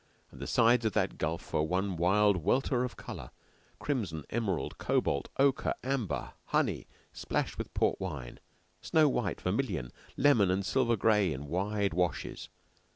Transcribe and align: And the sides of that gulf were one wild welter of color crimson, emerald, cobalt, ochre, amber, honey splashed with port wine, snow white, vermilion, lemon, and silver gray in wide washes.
And 0.31 0.39
the 0.41 0.47
sides 0.47 0.83
of 0.83 0.93
that 0.93 1.19
gulf 1.19 1.53
were 1.53 1.61
one 1.61 1.95
wild 1.95 2.37
welter 2.37 2.83
of 2.83 2.97
color 2.97 3.29
crimson, 3.77 4.23
emerald, 4.31 4.79
cobalt, 4.79 5.29
ochre, 5.37 5.75
amber, 5.83 6.33
honey 6.45 6.87
splashed 7.13 7.59
with 7.59 7.71
port 7.75 7.99
wine, 8.01 8.39
snow 8.81 9.07
white, 9.07 9.41
vermilion, 9.41 9.91
lemon, 10.17 10.49
and 10.49 10.65
silver 10.65 10.97
gray 10.97 11.31
in 11.31 11.45
wide 11.45 11.93
washes. 11.93 12.49